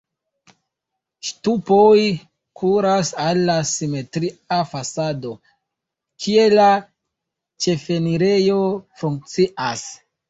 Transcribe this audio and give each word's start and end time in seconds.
Ŝtupoj 1.27 1.97
kuras 2.61 3.11
al 3.25 3.41
la 3.49 3.57
simetria 3.73 4.59
fasado, 4.71 5.35
kie 6.25 6.49
la 6.57 6.67
ĉefenirejo 7.67 8.61
funkcias. 9.05 9.89